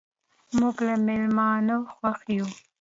[0.59, 2.47] موږ له میلمانه خوښ یو.